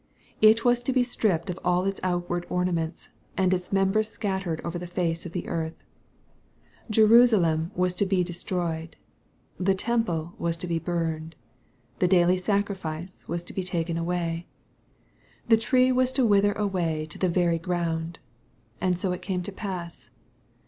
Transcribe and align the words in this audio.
It 0.41 0.65
wad 0.65 0.77
to 0.77 0.91
be 0.91 1.03
stripped 1.03 1.47
of 1.51 1.59
all 1.63 1.85
its 1.85 1.99
outward 2.01 2.47
ornaments, 2.49 3.09
and 3.37 3.53
its 3.53 3.71
members 3.71 4.09
scattered 4.09 4.59
orer 4.63 4.79
the 4.79 4.87
face 4.87 5.27
of 5.27 5.31
the 5.31 5.47
earth. 5.47 5.83
Jerusalem 6.89 7.69
was 7.75 7.93
to 7.97 8.07
be 8.07 8.23
destroyed. 8.23 8.95
The 9.59 9.75
temple 9.75 10.33
was 10.39 10.57
to 10.57 10.65
be 10.65 10.79
burned. 10.79 11.35
The 11.99 12.07
daily 12.07 12.37
sacrifice 12.37 13.27
was 13.27 13.43
to 13.43 13.53
be 13.53 13.63
taken 13.63 13.95
away. 13.95 14.47
The 15.49 15.57
tree 15.57 15.91
was 15.91 16.11
to 16.13 16.25
wither 16.25 16.53
away 16.53 17.05
to 17.11 17.19
the 17.19 17.29
very 17.29 17.59
ground. 17.59 18.17
And 18.81 18.97
so 18.97 19.11
it 19.11 19.21
came 19.21 19.43
to 19.43 19.51
pass. 19.51 20.09